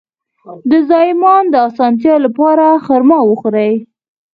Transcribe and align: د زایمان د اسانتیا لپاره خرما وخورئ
د 0.69 0.71
زایمان 0.89 1.43
د 1.49 1.55
اسانتیا 1.69 2.15
لپاره 2.25 2.65
خرما 2.85 3.19
وخورئ 3.25 3.73